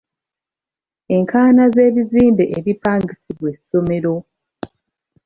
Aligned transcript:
Enkaayana 1.15 1.65
z'ebizimbe 1.73 2.43
ebipangisibwa 2.57 3.47
essomero. 3.55 4.15